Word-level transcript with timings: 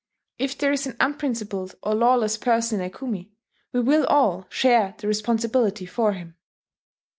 If 0.39 0.57
there 0.57 0.71
is 0.71 0.87
an 0.87 0.97
unprincipled 0.99 1.75
or 1.83 1.93
lawless 1.93 2.35
person 2.35 2.79
in 2.79 2.87
a 2.87 2.89
kumi, 2.89 3.33
we 3.71 3.81
will 3.81 4.07
all 4.07 4.47
share 4.49 4.95
the 4.97 5.07
responsibility 5.07 5.85
for 5.85 6.13
him." 6.13 6.37